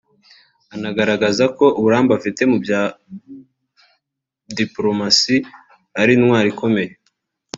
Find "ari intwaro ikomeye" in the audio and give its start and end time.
6.01-6.91